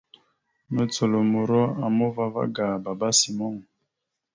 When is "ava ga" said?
2.25-2.67